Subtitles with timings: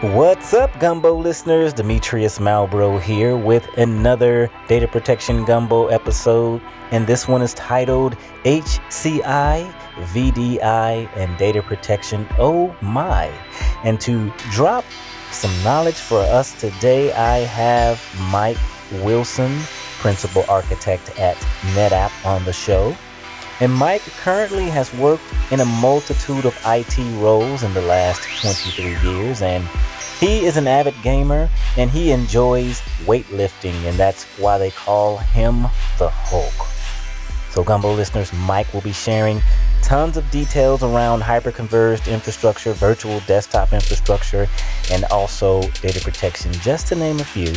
[0.00, 1.72] What's up, Gumbo listeners?
[1.72, 8.14] Demetrius Malbrough here with another Data Protection Gumbo episode, and this one is titled
[8.44, 12.28] HCI, VDI, and Data Protection.
[12.38, 13.26] Oh my!
[13.82, 14.84] And to drop
[15.32, 18.56] some knowledge for us today, I have Mike
[19.02, 19.58] Wilson,
[19.98, 21.36] Principal Architect at
[21.74, 22.94] NetApp, on the show.
[23.60, 29.10] And Mike currently has worked in a multitude of IT roles in the last 23
[29.10, 29.66] years, and
[30.20, 35.62] he is an avid gamer and he enjoys weightlifting, and that's why they call him
[35.98, 36.68] the Hulk.
[37.50, 39.40] So, Gumbo listeners, Mike will be sharing
[39.82, 44.46] tons of details around hyperconverged infrastructure, virtual desktop infrastructure,
[44.92, 47.52] and also data protection, just to name a few,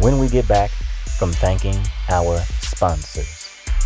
[0.00, 0.70] when we get back
[1.18, 1.76] from thanking
[2.08, 3.37] our sponsors.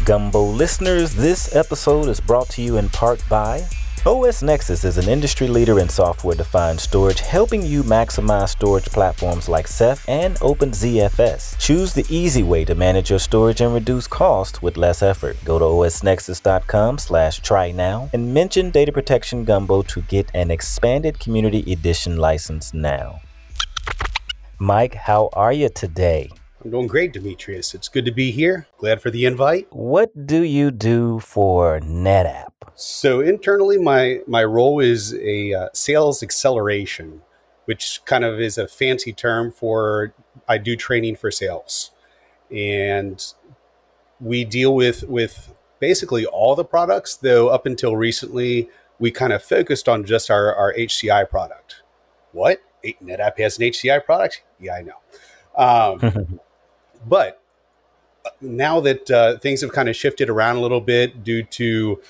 [0.05, 3.65] Gumbo listeners, this episode is brought to you in part by
[4.05, 9.49] OS Nexus is an industry leader in software defined storage, helping you maximize storage platforms
[9.49, 11.57] like Ceph and OpenZFS.
[11.61, 15.37] Choose the easy way to manage your storage and reduce cost with less effort.
[15.45, 21.21] Go to osnexus.com slash try now and mention Data Protection Gumbo to get an expanded
[21.21, 23.21] community edition license now.
[24.59, 26.29] Mike, how are you today?
[26.65, 27.75] I'm doing great, Demetrius.
[27.75, 28.69] It's good to be here.
[28.79, 29.67] Glad for the invite.
[29.71, 32.53] What do you do for NetApp?
[32.77, 37.23] So internally, my my role is a uh, sales acceleration,
[37.65, 40.15] which kind of is a fancy term for
[40.49, 41.91] I do training for sales,
[42.49, 43.25] and
[44.21, 47.17] we deal with with basically all the products.
[47.17, 51.83] Though up until recently, we kind of focused on just our our HCI product.
[52.31, 52.63] What?
[52.85, 54.43] NetApp has an HCI product?
[54.61, 54.95] Yeah, I know.
[55.57, 56.41] Um,
[57.07, 57.43] but
[58.25, 62.01] uh, now that uh, things have kind of shifted around a little bit due to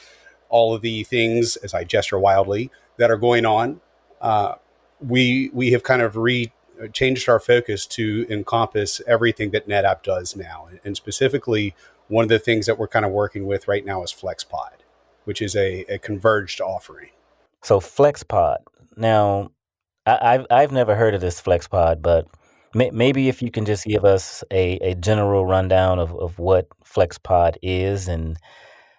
[0.48, 3.80] all of the things, as I gesture wildly, that are going on,
[4.20, 4.54] uh,
[5.00, 10.02] we we have kind of re uh, changed our focus to encompass everything that NetApp
[10.02, 11.74] does now, and specifically
[12.08, 14.80] one of the things that we're kind of working with right now is FlexPod,
[15.24, 17.10] which is a, a converged offering.
[17.62, 18.58] So FlexPod.
[18.96, 19.50] Now,
[20.04, 22.26] I, have I've never heard of this FlexPod, but
[22.74, 27.56] maybe if you can just give us a, a general rundown of, of what FlexPod
[27.62, 28.38] is and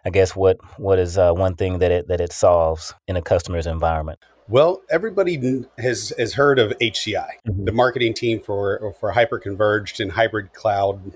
[0.05, 3.21] I guess what what is uh, one thing that it that it solves in a
[3.21, 4.19] customer's environment?
[4.49, 7.65] Well, everybody has has heard of HCI, mm-hmm.
[7.65, 11.13] the marketing team for for hyperconverged and hybrid cloud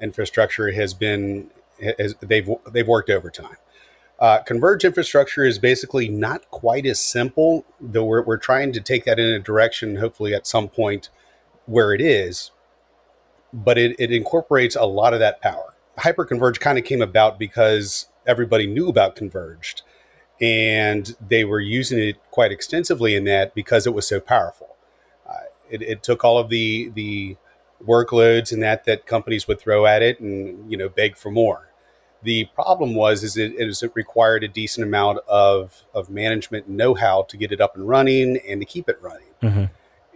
[0.00, 1.50] infrastructure has been
[1.98, 3.56] has, they've they've worked overtime.
[4.18, 9.04] Uh, converged infrastructure is basically not quite as simple, though we're, we're trying to take
[9.04, 11.10] that in a direction, hopefully at some point
[11.66, 12.50] where it is,
[13.52, 15.74] but it, it incorporates a lot of that power.
[15.98, 19.82] Hyperconverged kind of came about because everybody knew about converged
[20.40, 24.76] and they were using it quite extensively in that because it was so powerful.
[25.28, 27.36] Uh, it, it, took all of the the
[27.84, 31.70] workloads and that that companies would throw at it and you know beg for more.
[32.22, 37.22] The problem was is it, is it required a decent amount of of management know-how
[37.22, 39.34] to get it up and running and to keep it running.
[39.42, 39.64] Mm-hmm.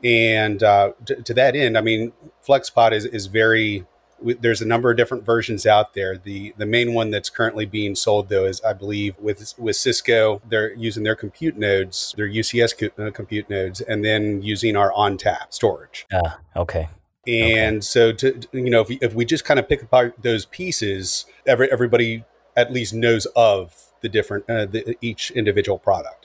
[0.05, 2.13] And uh, to, to, that end, I mean,
[2.47, 3.85] FlexPod is is very
[4.21, 6.17] there's a number of different versions out there.
[6.17, 10.43] The the main one that's currently being sold though is I believe with with Cisco,
[10.49, 14.93] they're using their compute nodes, their UCS co- uh, compute nodes, and then using our
[14.93, 16.07] ONTAP storage.
[16.13, 16.89] Ah, uh, okay.
[17.27, 17.81] And okay.
[17.81, 21.27] so to you know, if we, if we just kind of pick apart those pieces,
[21.47, 22.25] every everybody
[22.57, 26.18] at least knows of the different uh, the, each individual product.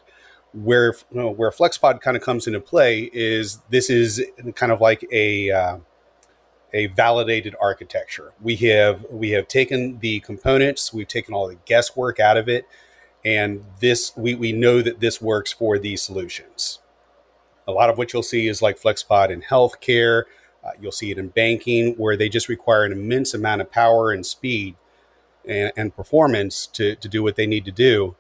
[0.54, 4.24] Where you know, where FlexPod kind of comes into play is this is
[4.56, 5.78] kind of like a uh,
[6.74, 8.34] a validated architecture.
[8.42, 12.68] We have we have taken the components, we've taken all the guesswork out of it,
[13.24, 16.80] and this we, we know that this works for these solutions.
[17.68, 20.24] A lot of what you'll see is like FlexPod in healthcare.
[20.64, 24.12] Uh, you'll see it in banking, where they just require an immense amount of power
[24.12, 24.76] and speed
[25.46, 28.16] and, and performance to, to do what they need to do,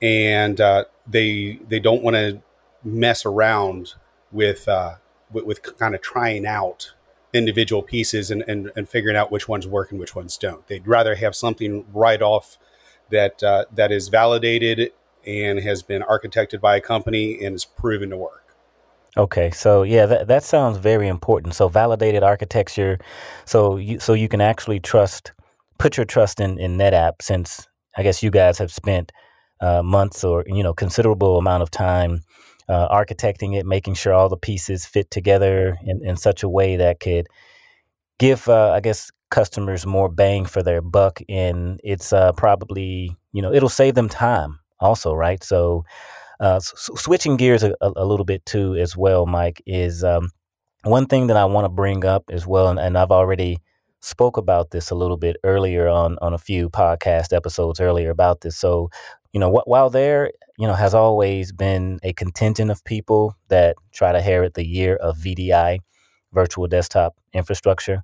[0.00, 2.42] and uh, they they don't want to
[2.84, 3.94] mess around
[4.30, 4.96] with, uh,
[5.32, 6.92] with with kind of trying out
[7.32, 10.66] individual pieces and, and, and figuring out which ones work and which ones don't.
[10.66, 12.58] They'd rather have something right off
[13.10, 14.92] that uh, that is validated
[15.26, 18.44] and has been architected by a company and is proven to work.
[19.16, 21.54] Okay, so yeah, that that sounds very important.
[21.54, 22.98] So validated architecture,
[23.44, 25.32] so you so you can actually trust,
[25.78, 27.20] put your trust in in NetApp.
[27.20, 29.12] Since I guess you guys have spent
[29.60, 32.20] uh, months or you know considerable amount of time
[32.68, 36.76] uh, architecting it, making sure all the pieces fit together in, in such a way
[36.76, 37.26] that could
[38.18, 41.20] give, uh, I guess, customers more bang for their buck.
[41.28, 45.42] And it's uh, probably, you know, it'll save them time also, right?
[45.42, 45.84] So,
[46.40, 50.30] Uh, switching gears a, a, little bit too, as well, Mike, is um,
[50.84, 53.58] one thing that I want to bring up as well, and, and, I've already
[54.00, 58.42] spoke about this a little bit earlier on on a few podcast episodes earlier about
[58.42, 58.56] this.
[58.56, 58.88] So,
[59.32, 63.76] you know, wh- while there, you know, has always been a contingent of people that
[63.92, 65.78] try to inherit the year of VDI,
[66.32, 68.02] virtual desktop infrastructure.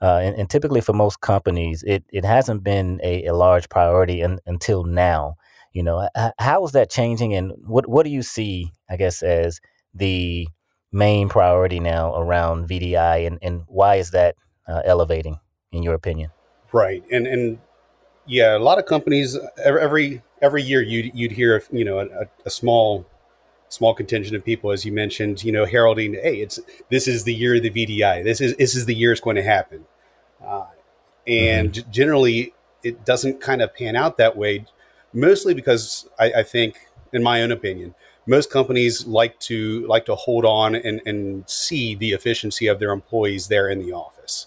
[0.00, 4.20] Uh, and, and, typically for most companies, it, it hasn't been a, a large priority
[4.20, 5.34] in, until now.
[5.72, 9.60] You know, how is that changing, and what what do you see, I guess, as
[9.94, 10.48] the
[10.92, 14.34] main priority now around VDI, and, and why is that
[14.66, 15.38] uh, elevating,
[15.70, 16.30] in your opinion?
[16.72, 17.58] Right, and and
[18.28, 22.50] yeah, a lot of companies every every year you'd you'd hear you know a, a
[22.50, 23.06] small
[23.68, 26.58] small contingent of people, as you mentioned, you know, heralding, hey, it's
[26.90, 28.24] this is the year of the VDI.
[28.24, 29.84] This is this is the year it's going to happen.
[30.44, 30.66] Uh,
[31.26, 31.90] and mm-hmm.
[31.90, 34.64] generally, it doesn't kind of pan out that way,
[35.12, 37.94] mostly because I, I, think, in my own opinion,
[38.26, 42.92] most companies like to like to hold on and, and see the efficiency of their
[42.92, 44.46] employees there in the office.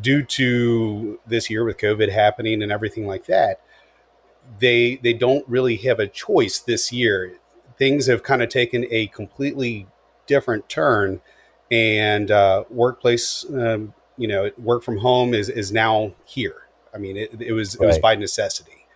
[0.00, 3.60] Due to this year with COVID happening and everything like that,
[4.58, 7.40] they they don't really have a choice this year
[7.80, 9.88] things have kind of taken a completely
[10.26, 11.20] different turn,
[11.72, 16.68] and uh, workplace, um, you know, work from home is is now here.
[16.94, 17.84] I mean, it, it was right.
[17.84, 18.86] it was by necessity.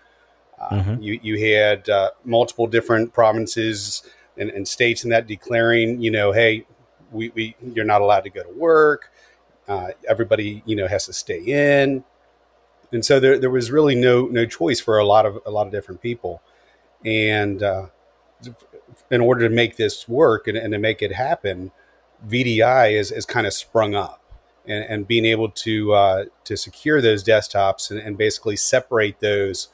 [0.61, 1.03] Uh, mm-hmm.
[1.03, 4.03] You you had uh, multiple different provinces
[4.37, 6.67] and, and, states in that declaring, you know, hey,
[7.11, 9.11] we, we you're not allowed to go to work.
[9.67, 12.05] Uh, everybody, you know, has to stay in,
[12.93, 15.67] and so there, there was really no no choice for a lot of a lot
[15.67, 16.43] of different people,
[17.05, 17.87] and uh,
[19.11, 21.73] in order to make this work and, and to make it happen,
[22.29, 24.21] VDI is, is kind of sprung up.
[24.67, 29.69] And, and being able to uh, to secure those desktops and, and basically separate those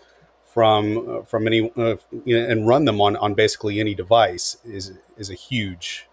[0.45, 1.95] from uh, from any uh,
[2.27, 6.09] and run them on, on basically any device is is a huge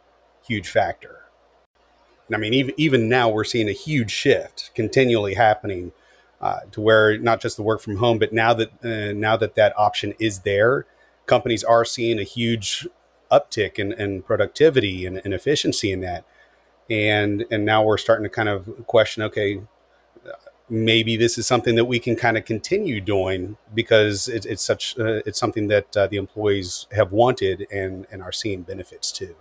[0.45, 1.26] huge factor.
[2.27, 5.91] And I mean, even even now we're seeing a huge shift continually happening
[6.41, 9.55] uh, to where not just the work from home, but now that uh, now that
[9.55, 10.85] that option is there,
[11.25, 12.87] companies are seeing a huge
[13.31, 16.23] uptick in, in productivity and, and, efficiency in that.
[16.89, 19.61] And and now we're starting to kind of question, okay,
[20.69, 24.97] maybe this is something that we can kind of continue doing because it, it's such
[24.99, 29.35] uh, it's something that uh, the employees have wanted and and are seeing benefits to.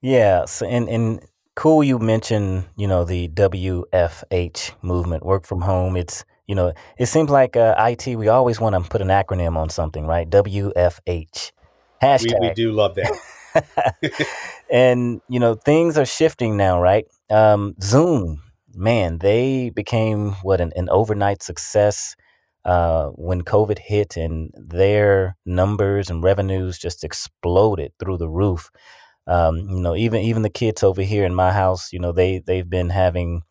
[0.00, 5.96] Yeah, so and and cool you mentioned you know the WFH movement, work from home.
[5.96, 9.56] It's you know, it seems like uh, IT, we always want to put an acronym
[9.56, 10.28] on something, right?
[10.28, 11.52] WFH.
[12.02, 12.40] Hashtag.
[12.40, 13.16] We, we do love that.
[14.70, 17.06] and, you know, things are shifting now, right?
[17.30, 18.42] Um, Zoom,
[18.74, 22.16] man, they became what an, an overnight success
[22.64, 28.70] uh, when COVID hit, and their numbers and revenues just exploded through the roof.
[29.26, 32.38] Um, you know, even even the kids over here in my house, you know, they
[32.40, 33.42] they've been having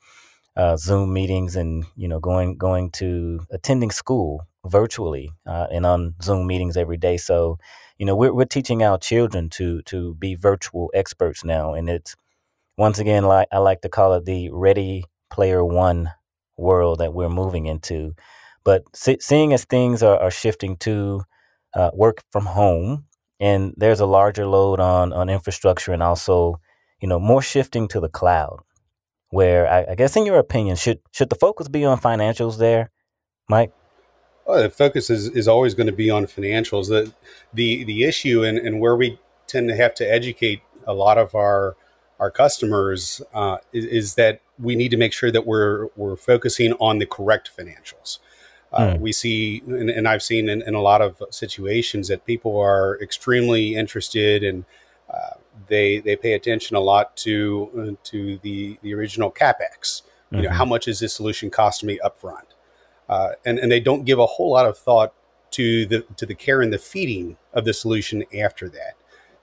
[0.55, 6.15] uh, Zoom meetings and you know going going to attending school virtually uh, and on
[6.21, 7.17] Zoom meetings every day.
[7.17, 7.57] So
[7.97, 12.15] you know we're we're teaching our children to to be virtual experts now, and it's
[12.77, 16.11] once again like I like to call it the Ready Player One
[16.57, 18.13] world that we're moving into.
[18.63, 21.23] But see, seeing as things are, are shifting to
[21.73, 23.05] uh, work from home,
[23.41, 26.61] and there's a larger load on on infrastructure, and also
[27.01, 28.59] you know more shifting to the cloud
[29.31, 32.91] where I, I, guess in your opinion should should the focus be on financials there
[33.49, 33.73] mike?
[34.45, 36.89] Well, the focus is, is always going to be on financials.
[36.89, 37.13] The
[37.53, 41.35] the the issue and, and where we tend to have to educate a lot of
[41.35, 41.75] our
[42.19, 46.73] our customers uh, is, is, that we need to make sure that we're we're focusing
[46.73, 48.19] on the correct financials
[48.73, 48.99] uh, mm.
[48.99, 52.97] we see and, and i've seen in, in, a lot of situations that people are
[53.01, 54.65] extremely interested and
[55.11, 55.35] uh,
[55.67, 60.03] they they pay attention a lot to uh, to the the original capex.
[60.29, 60.45] You mm-hmm.
[60.45, 62.55] know, how much is this solution costing me upfront?
[63.09, 65.13] Uh, and and they don't give a whole lot of thought
[65.51, 68.93] to the to the care and the feeding of the solution after that.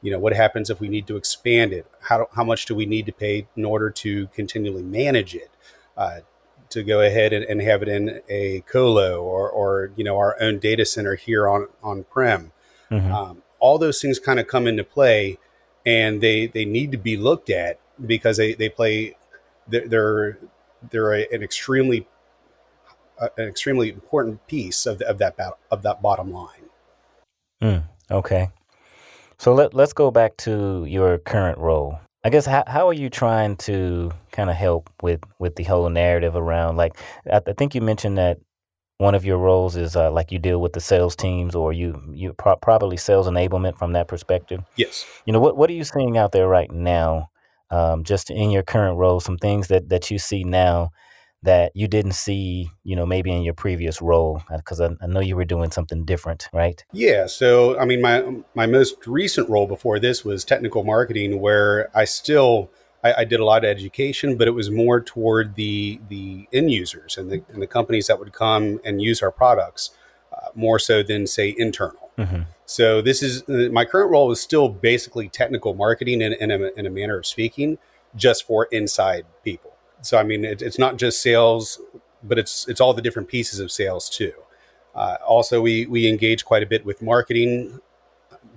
[0.00, 1.86] You know, what happens if we need to expand it?
[2.00, 5.50] How how much do we need to pay in order to continually manage it?
[5.96, 6.20] Uh,
[6.70, 10.36] to go ahead and, and, have it in a colo or, or you know our
[10.40, 12.52] own data center here on on prem.
[12.90, 13.12] Mm-hmm.
[13.12, 15.38] Um, all those things kind of come into play
[15.84, 19.16] and they they need to be looked at because they they play
[19.66, 20.38] they're
[20.90, 22.06] they're a, an extremely
[23.20, 25.36] uh, an extremely important piece of, the, of that
[25.70, 26.68] of that bottom line.
[27.62, 28.50] Mm, okay,
[29.38, 31.98] so let let's go back to your current role.
[32.28, 35.88] I guess how how are you trying to kind of help with with the whole
[35.88, 36.94] narrative around like
[37.32, 38.38] I, I think you mentioned that
[38.98, 42.02] one of your roles is uh, like you deal with the sales teams, or you
[42.12, 44.62] you pro- probably sales enablement from that perspective.
[44.76, 45.06] Yes.
[45.24, 47.30] You know what what are you seeing out there right now?
[47.70, 50.90] Um, just in your current role, some things that that you see now
[51.42, 54.42] that you didn't see, you know, maybe in your previous role?
[54.54, 56.84] Because I, I, know you were doing something different, right?
[56.92, 57.26] Yeah.
[57.26, 62.04] So, I mean, my my most recent role before this was technical marketing, where I
[62.04, 62.70] still
[63.04, 66.70] I, I did a lot of education, but it was more toward the the end
[66.70, 69.90] users and the and the companies that would come and use our products,
[70.32, 72.10] uh, more so than say internal.
[72.18, 72.42] Mm-hmm.
[72.66, 76.70] So this is uh, my current role is still basically technical marketing in, in, a,
[76.76, 77.78] in a manner of speaking,
[78.14, 79.67] just for inside people.
[80.02, 81.80] So I mean, it, it's not just sales,
[82.22, 84.32] but it's it's all the different pieces of sales too.
[84.94, 87.80] Uh, also, we we engage quite a bit with marketing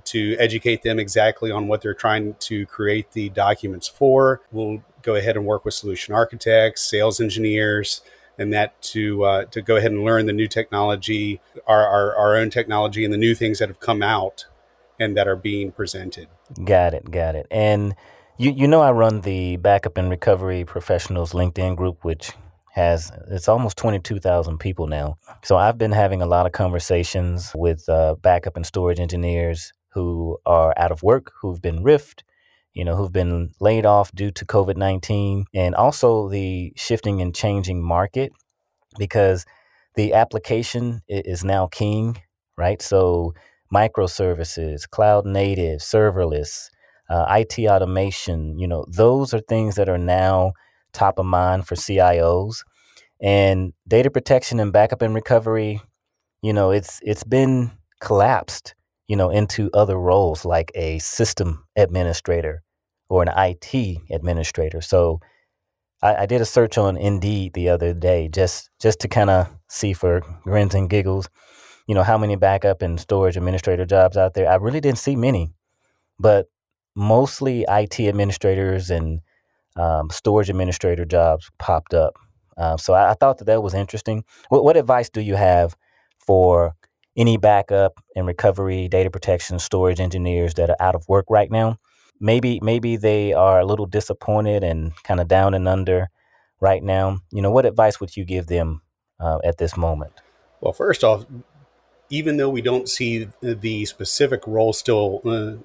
[0.03, 4.41] to educate them exactly on what they're trying to create the documents for.
[4.51, 8.01] We'll go ahead and work with solution architects, sales engineers,
[8.37, 12.35] and that to uh, to go ahead and learn the new technology, our, our our
[12.35, 14.45] own technology, and the new things that have come out
[14.99, 16.27] and that are being presented.
[16.63, 17.95] Got it, got it, and
[18.41, 22.31] you you know I run the backup and recovery professionals LinkedIn group, which
[22.71, 25.17] has it's almost 22,000 people now.
[25.43, 30.39] So I've been having a lot of conversations with uh, backup and storage engineers who
[30.45, 32.23] are out of work, who've been riffed,
[32.73, 37.35] you know, who've been laid off due to COVID 19, and also the shifting and
[37.35, 38.31] changing market
[38.97, 39.45] because
[39.95, 42.17] the application is now king,
[42.57, 42.81] right?
[42.81, 43.35] So
[43.71, 46.69] microservices, cloud native, serverless,
[47.11, 50.53] uh, IT automation, you know, those are things that are now
[50.93, 52.63] top of mind for CIOs.
[53.21, 55.81] And data protection and backup and recovery,
[56.41, 58.75] you know, it's it's been collapsed,
[59.07, 62.63] you know, into other roles like a system administrator
[63.09, 64.79] or an IT administrator.
[64.79, 65.19] So
[66.01, 69.49] I, I did a search on Indeed the other day just just to kind of
[69.69, 71.27] see for grins and giggles,
[71.87, 74.49] you know, how many backup and storage administrator jobs out there.
[74.49, 75.53] I really didn't see many,
[76.17, 76.47] but
[76.95, 79.21] mostly IT administrators and
[79.75, 82.15] um, storage administrator jobs popped up.
[82.57, 84.23] Uh, so I, I, thought that that was interesting.
[84.49, 85.75] What, what advice do you have
[86.19, 86.75] for
[87.15, 91.77] any backup and recovery, data protection, storage engineers that are out of work right now?
[92.19, 96.09] Maybe maybe they are a little disappointed and kind of down and under
[96.59, 97.17] right now.
[97.31, 98.81] You know, what advice would you give them
[99.19, 100.13] uh, at this moment?
[100.59, 101.25] Well, first off,
[102.11, 105.63] even though we don't see the specific role still uh,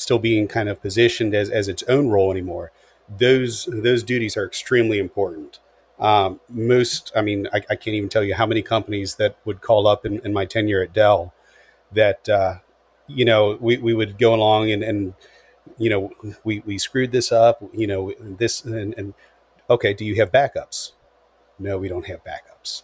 [0.00, 2.72] still being kind of positioned as, as its own role anymore,
[3.08, 5.58] those those duties are extremely important.
[5.98, 9.60] Um, most, I mean, I, I, can't even tell you how many companies that would
[9.60, 11.34] call up in, in my tenure at Dell
[11.92, 12.54] that, uh,
[13.06, 15.12] you know, we, we would go along and, and
[15.76, 16.10] you know,
[16.42, 19.12] we, we screwed this up, you know, this and, and
[19.68, 20.92] okay, do you have backups?
[21.58, 22.82] No, we don't have backups.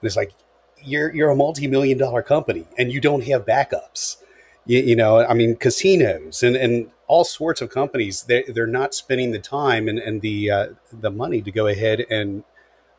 [0.00, 0.34] And it's like,
[0.82, 4.18] you're, you're a multi-million dollar company and you don't have backups
[4.66, 8.94] you, you, know, I mean, casinos and, and all sorts of companies, they, they're not
[8.94, 12.44] spending the time and, and the, uh, the money to go ahead and,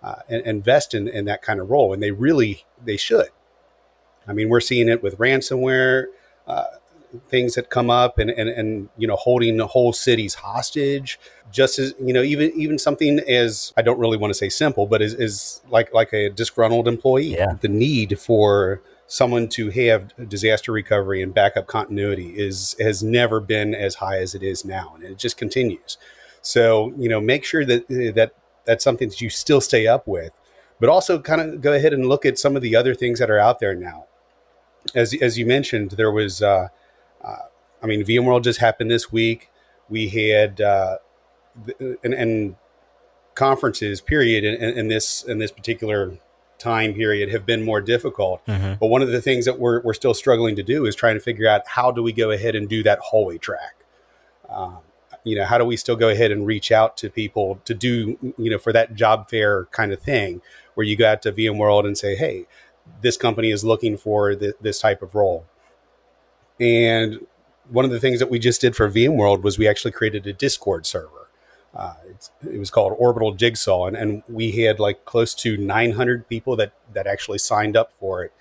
[0.04, 1.94] uh, and invest in, in that kind of role.
[1.94, 3.30] And they really, they should.
[4.28, 6.06] I mean, we're seeing it with ransomware,
[6.48, 6.66] uh,
[7.30, 11.20] things that come up and, and, and, you know, holding the whole cities hostage,
[11.52, 14.86] just as, you know, even, even something as, I don't really want to say simple,
[14.86, 17.54] but is, is like, like a disgruntled employee, yeah.
[17.62, 23.76] the need for, someone to have disaster recovery and backup continuity is has never been
[23.76, 25.98] as high as it is now, and it just continues.
[26.42, 28.34] So you know, make sure that that
[28.66, 30.34] that's something that you still stay up with,
[30.80, 33.30] but also kind of go ahead and look at some of the other things that
[33.30, 34.06] are out there now.
[34.94, 36.70] As as you mentioned, there was, uh,
[37.24, 37.36] uh,
[37.82, 39.50] I mean, VMworld just happened this week.
[39.90, 40.98] We had uh,
[42.04, 42.56] and, and
[43.36, 46.18] conferences period in, in this in this particular
[46.58, 48.46] time period have been more difficult.
[48.46, 48.76] Mm-hmm.
[48.80, 51.20] But one of the things that we're, we're still struggling to do is trying to
[51.20, 53.76] figure out how do we go ahead and do that hallway track.
[54.50, 54.80] Um,
[55.24, 58.18] you know, how do we still go ahead and reach out to people to do,
[58.38, 60.42] you know, for that job fair kind of thing
[60.76, 62.46] where you go out to VMworld and say, hey,
[63.02, 65.46] this company is looking for th- this type of role.
[66.60, 67.26] And
[67.70, 70.34] one of the things that we just did for VMworld was we actually created a
[70.34, 71.15] Discord server
[71.76, 71.94] uh,
[72.50, 76.72] it was called Orbital Jigsaw, and, and we had like close to 900 people that
[76.94, 78.34] that actually signed up for it.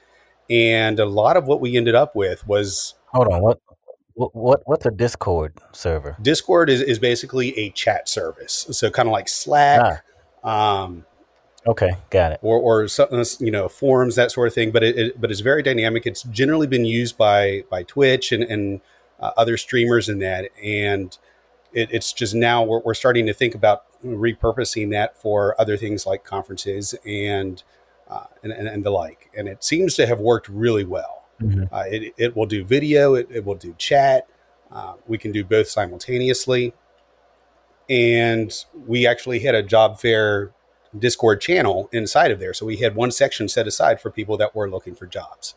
[0.49, 3.59] And a lot of what we ended up with was hold on what
[4.15, 6.17] what what's a Discord server?
[6.23, 10.05] Discord is, is basically a chat service, so kind of like Slack.
[10.45, 10.83] Ah.
[10.85, 11.05] Um,
[11.67, 12.39] okay, got it.
[12.41, 14.71] Or or something you know forums that sort of thing.
[14.71, 16.07] But it, it, but it's very dynamic.
[16.07, 18.81] It's generally been used by by Twitch and and
[19.19, 21.19] uh, other streamers in that and
[21.75, 26.07] it, it's just now we're, we're starting to think about repurposing that for other things
[26.07, 27.63] like conferences and
[28.09, 29.31] uh, and, and, and, the like.
[29.37, 31.25] And it seems to have worked really well.
[31.41, 31.75] Mm-hmm.
[31.75, 34.29] Uh, it, it will do video, it, it will do chat.
[34.71, 36.75] Uh, we can do both simultaneously.
[37.89, 38.53] And
[38.87, 40.53] we actually had a job fair
[40.99, 42.55] Discord channel inside of there.
[42.55, 45.55] So we had one section set aside for people that were looking for jobs.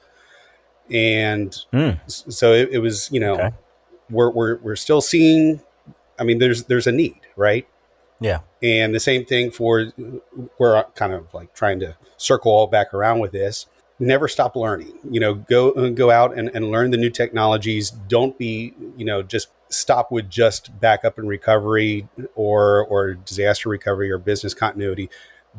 [0.90, 2.00] And mm.
[2.08, 3.50] so it, it, was, you know, okay.
[4.10, 5.62] we're, we're, we're still seeing,
[6.20, 7.68] I mean, there's, there's a need, right?
[8.20, 8.40] Yeah.
[8.64, 9.92] And the same thing for,
[10.58, 13.68] we're kind of like trying to circle all back around with this.
[14.00, 14.94] Never stop learning.
[15.10, 17.90] You know, go go out and, and learn the new technologies.
[17.90, 24.12] Don't be, you know, just stop with just backup and recovery or or disaster recovery
[24.12, 25.10] or business continuity.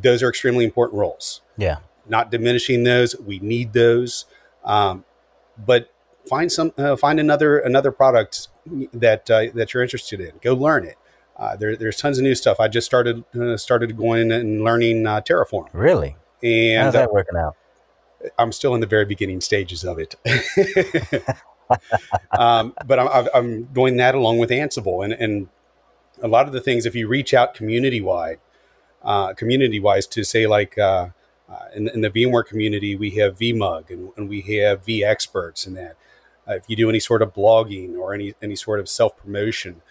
[0.00, 1.40] Those are extremely important roles.
[1.56, 1.78] Yeah.
[2.06, 3.16] Not diminishing those.
[3.18, 4.24] We need those.
[4.64, 5.04] Um,
[5.56, 5.92] but
[6.28, 8.48] find some uh, find another another product
[8.92, 10.32] that uh, that you're interested in.
[10.42, 10.96] Go learn it.
[11.36, 12.58] Uh, there, there's tons of new stuff.
[12.58, 15.68] I just started uh, started going and learning uh, Terraform.
[15.72, 16.16] Really?
[16.42, 17.56] And how's that working out?
[18.38, 20.16] I'm still in the very beginning stages of it.
[22.32, 25.48] um, but I'm, I'm doing that along with Ansible, and and
[26.22, 26.86] a lot of the things.
[26.86, 28.40] If you reach out community wide,
[29.02, 31.10] uh, community wise, to say like uh,
[31.48, 35.76] uh, in, in, the VMware community, we have VMUG and, and we have vExperts, and
[35.76, 35.96] that.
[36.48, 39.82] Uh, if you do any sort of blogging or any any sort of self promotion,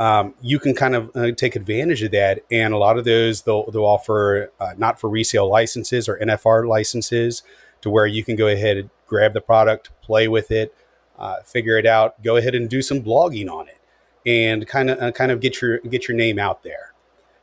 [0.00, 2.40] um, you can kind of uh, take advantage of that.
[2.50, 6.66] And a lot of those they'll, they'll offer uh, not for resale licenses or NFR
[6.66, 7.42] licenses
[7.82, 10.74] to where you can go ahead and grab the product, play with it,
[11.18, 13.78] uh, figure it out, go ahead and do some blogging on it,
[14.24, 16.94] and kind of uh, kind of get your get your name out there.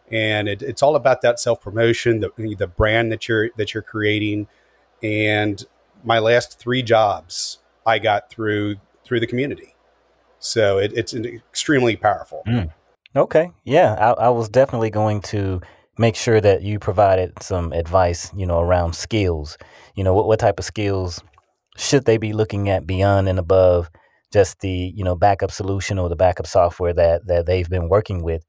[0.10, 3.84] And it, it's all about that self promotion, the the brand that you're that you're
[3.84, 4.48] creating.
[5.04, 5.64] And
[6.04, 9.74] my last three jobs I got through through the community
[10.40, 12.44] so it, it's extremely powerful.
[12.48, 12.72] Mm.
[13.16, 13.52] Okay.
[13.64, 13.94] Yeah.
[13.94, 15.62] I, I, was definitely going to
[15.98, 19.58] make sure that you provided some advice, you know, around skills.
[19.96, 21.24] You know, what, what type of skills
[21.78, 23.90] should they be looking at beyond and above
[24.32, 28.22] just the, you know, backup solution or the backup software that, that they've been working
[28.22, 28.46] with?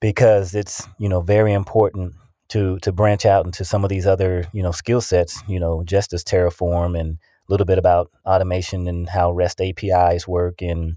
[0.00, 2.14] Because it's, you know, very important
[2.48, 5.82] to to branch out into some of these other, you know, skill sets, you know,
[5.82, 10.96] just as Terraform and a little bit about automation and how REST APIs work, and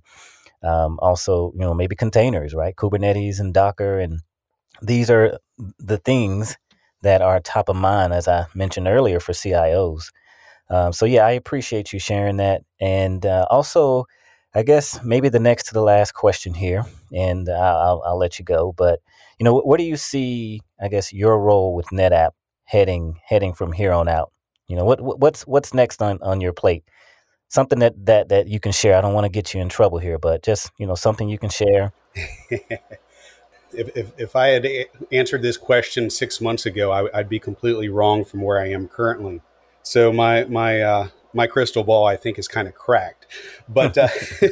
[0.64, 2.76] um, also you know maybe containers, right?
[2.76, 4.22] Kubernetes and Docker, and
[4.82, 5.40] these are
[5.80, 6.58] the things
[7.02, 10.10] that are top of mind, as I mentioned earlier, for CIOs.
[10.70, 14.06] Um, so yeah, I appreciate you sharing that, and uh, also,
[14.54, 18.46] I guess maybe the next to the last question here, and I'll, I'll let you
[18.46, 18.74] go.
[18.78, 19.00] But
[19.40, 20.62] you know, what do you see?
[20.82, 22.32] I guess your role with NetApp
[22.66, 24.32] heading heading from here on out.
[24.68, 26.84] You know, what what's what's next on, on your plate?
[27.50, 28.98] Something that, that that you can share.
[28.98, 31.38] I don't want to get you in trouble here, but just you know, something you
[31.38, 31.94] can share.
[32.50, 34.68] if, if, if I had
[35.12, 38.88] answered this question six months ago, I, would be completely wrong from where I am
[38.88, 39.42] currently.
[39.84, 43.28] So my my uh, my crystal ball, I think, is kind of cracked.
[43.70, 44.08] But uh,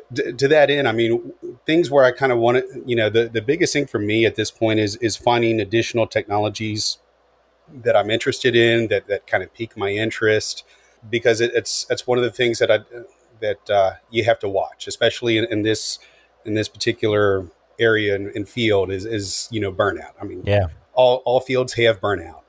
[0.14, 1.32] to that end, I mean,
[1.66, 4.26] things where I kind of want to, you know, the, the biggest thing for me
[4.26, 6.98] at this point is is finding additional technologies
[7.68, 10.64] that I'm interested in that that kind of pique my interest
[11.08, 12.80] because it, it's it's one of the things that I
[13.40, 15.98] that uh, you have to watch, especially in, in this
[16.44, 17.46] in this particular
[17.78, 20.12] area and, and, field is is you know burnout.
[20.20, 22.40] I mean, yeah, all all fields have burnout.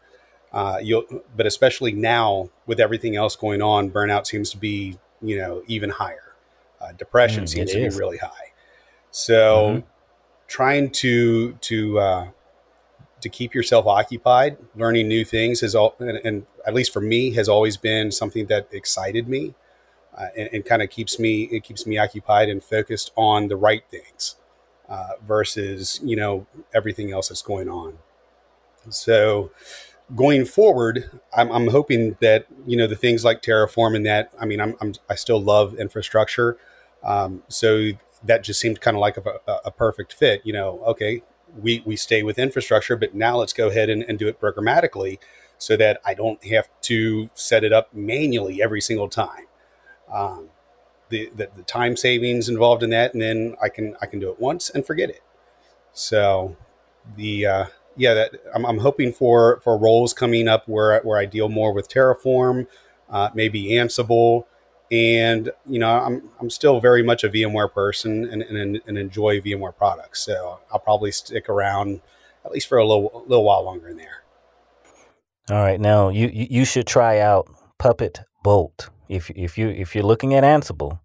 [0.51, 1.03] Uh, you'll,
[1.35, 5.89] but especially now with everything else going on, burnout seems to be you know even
[5.89, 6.35] higher.
[6.79, 7.95] Uh, depression mm, seems to is.
[7.95, 8.51] be really high.
[9.11, 9.87] So, mm-hmm.
[10.47, 12.27] trying to to uh,
[13.23, 17.31] to keep yourself occupied, learning new things has all, and, and at least for me,
[17.33, 19.55] has always been something that excited me,
[20.17, 23.55] uh, and, and kind of keeps me it keeps me occupied and focused on the
[23.55, 24.35] right things
[24.89, 27.97] uh, versus you know everything else that's going on.
[28.89, 29.51] So
[30.15, 34.31] going forward, I'm, I'm hoping that you know the things like Terraform and that.
[34.39, 36.57] I mean, I'm, I'm i still love infrastructure,
[37.03, 37.91] um, so
[38.23, 40.41] that just seemed kind of like a, a, a perfect fit.
[40.43, 41.23] You know, okay,
[41.59, 45.19] we, we stay with infrastructure, but now let's go ahead and, and do it programmatically
[45.57, 49.45] so that I don't have to set it up manually every single time.
[50.11, 50.49] Um,
[51.09, 54.29] the, the, the time savings involved in that, and then I can I can do
[54.31, 55.21] it once and forget it.
[55.93, 56.57] So
[57.15, 61.25] the uh, yeah that I'm, I'm hoping for for roles coming up where where I
[61.25, 62.67] deal more with Terraform,
[63.09, 64.45] uh, maybe Ansible,
[64.93, 69.41] and you know I'm I'm still very much a VMware person and, and, and, enjoy
[69.41, 70.23] VMware products.
[70.23, 72.01] So I'll probably stick around
[72.45, 74.23] at least for a little little while longer in there.
[75.49, 80.03] All right, now you you should try out Puppet Bolt if if you if you're
[80.03, 80.99] looking at Ansible.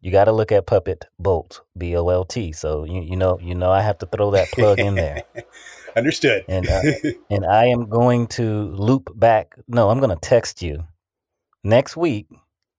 [0.00, 2.52] You got to look at Puppet Bolt, B O L T.
[2.52, 5.22] So you you know you know I have to throw that plug in there.
[5.96, 6.44] Understood.
[6.46, 6.82] And uh,
[7.30, 9.56] and I am going to loop back.
[9.66, 10.84] No, I'm going to text you
[11.64, 12.26] next week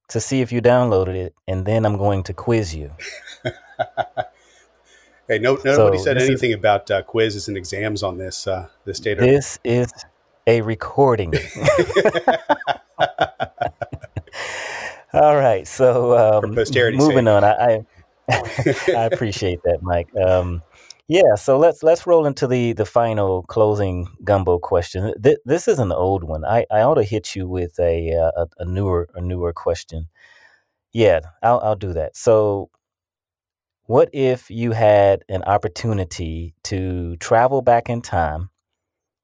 [0.07, 2.91] to see if you downloaded it, and then I'm going to quiz you.
[5.27, 8.67] hey, no, nobody so said anything is, about uh, quizzes and exams on this uh,
[8.85, 9.21] this data.
[9.21, 9.91] This is
[10.47, 11.33] a recording.
[15.13, 17.43] All right, so um, moving on.
[17.43, 17.85] I,
[18.29, 20.09] I, I appreciate that, Mike.
[20.15, 20.61] Um,
[21.07, 25.13] yeah, so let's let's roll into the the final closing gumbo question.
[25.21, 26.43] Th- this is an old one.
[26.45, 30.07] I, I ought to hit you with a, uh, a a newer a newer question.
[30.93, 32.17] Yeah, I'll I'll do that.
[32.17, 32.69] So,
[33.85, 38.49] what if you had an opportunity to travel back in time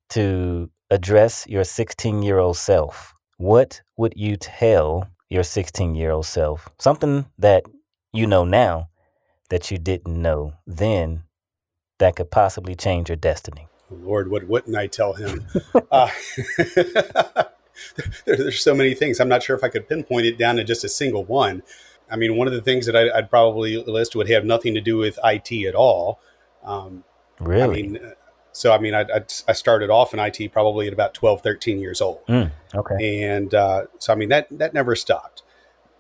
[0.09, 3.13] to address your 16 year old self?
[3.37, 6.69] What would you tell your 16 year old self?
[6.79, 7.63] Something that
[8.13, 8.89] you know now
[9.49, 11.23] that you didn't know then
[12.01, 13.67] that could possibly change your destiny?
[13.89, 15.47] Lord, what wouldn't I tell him?
[15.91, 16.09] uh,
[16.57, 17.45] there,
[18.25, 19.19] there's so many things.
[19.19, 21.63] I'm not sure if I could pinpoint it down to just a single one.
[22.09, 24.81] I mean, one of the things that I, would probably list would have nothing to
[24.81, 26.19] do with IT at all.
[26.63, 27.03] Um,
[27.39, 27.63] really?
[27.63, 28.13] I mean,
[28.51, 29.05] so, I mean, I,
[29.47, 32.25] I, started off in IT probably at about 12, 13 years old.
[32.27, 33.23] Mm, okay.
[33.23, 35.43] And uh, so, I mean, that, that never stopped.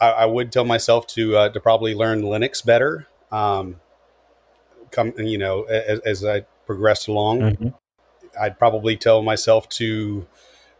[0.01, 3.07] I, I would tell myself to, uh, to probably learn Linux better.
[3.31, 3.80] Um,
[4.91, 7.67] come, you know, as, as I progressed along, mm-hmm.
[8.39, 10.27] I'd probably tell myself to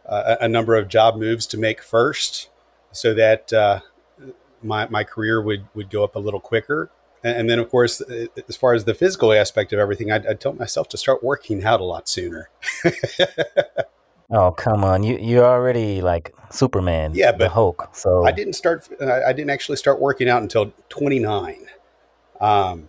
[0.06, 2.48] uh, a number of job moves to make first,
[2.92, 3.80] so that uh,
[4.62, 6.90] my my career would would go up a little quicker.
[7.24, 8.00] And, and then, of course,
[8.48, 11.64] as far as the physical aspect of everything, I'd, I'd tell myself to start working
[11.64, 12.50] out a lot sooner.
[14.34, 17.90] Oh come on, you you're already like Superman, yeah, but Hulk.
[17.92, 18.88] So I didn't start.
[18.98, 21.66] I didn't actually start working out until 29.
[22.40, 22.88] Um,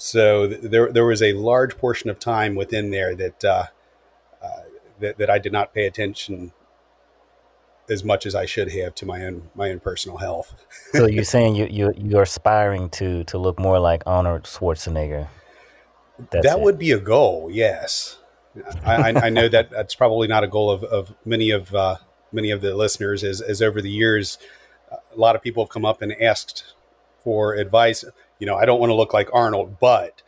[0.00, 3.64] so th- there, there was a large portion of time within there that, uh,
[4.42, 4.62] uh,
[5.00, 6.52] that, that I did not pay attention
[7.90, 10.54] as much as I should have to my own my own personal health.
[10.92, 15.28] so you're saying you you you're aspiring to to look more like Arnold Schwarzenegger.
[16.30, 16.62] That's that it.
[16.62, 17.48] would be a goal.
[17.50, 18.18] Yes,
[18.84, 21.96] I, I, know that that's probably not a goal of, of many of uh,
[22.30, 23.24] many of the listeners.
[23.24, 24.38] As as over the years,
[24.90, 26.74] a lot of people have come up and asked
[27.22, 28.04] for advice
[28.40, 30.22] you know, I don't want to look like Arnold, but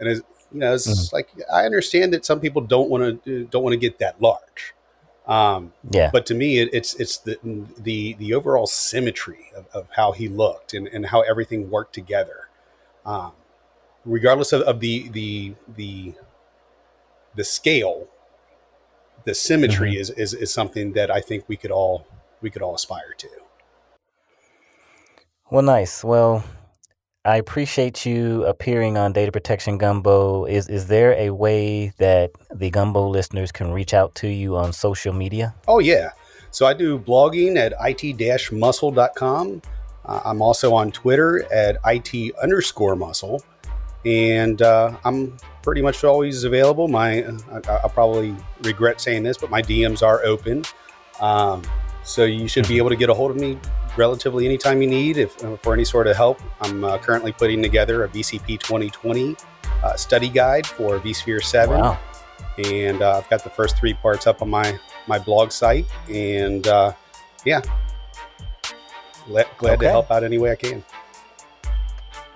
[0.00, 1.14] and it's, you know, it's mm-hmm.
[1.14, 4.74] like I understand that some people don't want to don't want to get that large.
[5.28, 6.10] Um, yeah.
[6.12, 7.38] But to me, it, it's it's the
[7.78, 12.48] the the overall symmetry of, of how he looked and, and how everything worked together,
[13.06, 13.32] um,
[14.04, 16.14] regardless of, of the the the
[17.36, 18.08] the scale.
[19.24, 20.00] The symmetry mm-hmm.
[20.00, 22.06] is, is is something that I think we could all
[22.40, 23.28] we could all aspire to.
[25.50, 26.04] Well, nice.
[26.04, 26.44] Well,
[27.24, 30.44] I appreciate you appearing on Data Protection Gumbo.
[30.44, 34.72] Is is there a way that the Gumbo listeners can reach out to you on
[34.72, 35.54] social media?
[35.66, 36.10] Oh yeah.
[36.52, 39.62] So I do blogging at it-muscle.com.
[40.04, 43.42] Uh, I'm also on Twitter at it underscore muscle.
[44.06, 46.86] And uh, I'm pretty much always available.
[46.86, 50.64] My I, will probably regret saying this, but my DMs are open.
[51.20, 51.62] Um,
[52.04, 53.58] so you should be able to get a hold of me
[54.00, 56.40] relatively anytime you need if, uh, for any sort of help.
[56.62, 59.36] I'm uh, currently putting together a VCP 2020
[59.84, 61.78] uh, study guide for vSphere 7.
[61.78, 61.98] Wow.
[62.64, 65.86] And uh, I've got the first three parts up on my, my blog site.
[66.08, 66.92] And uh,
[67.44, 67.60] yeah,
[69.28, 69.84] Let, glad okay.
[69.84, 70.82] to help out any way I can.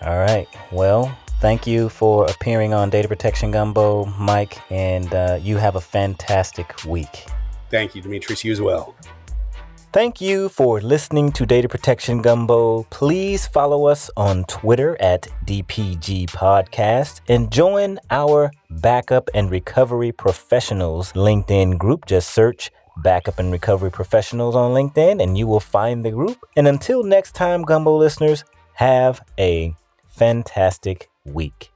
[0.02, 0.46] All right.
[0.70, 5.80] Well, thank you for appearing on Data Protection Gumbo, Mike, and uh, you have a
[5.80, 7.24] fantastic week.
[7.70, 8.44] Thank you, Demetrius.
[8.44, 8.94] You as well.
[9.94, 12.82] Thank you for listening to Data Protection Gumbo.
[12.90, 21.12] Please follow us on Twitter at DPG Podcast and join our Backup and Recovery Professionals
[21.12, 22.06] LinkedIn group.
[22.06, 22.72] Just search
[23.04, 26.38] Backup and Recovery Professionals on LinkedIn and you will find the group.
[26.56, 29.76] And until next time, Gumbo listeners, have a
[30.08, 31.70] fantastic week.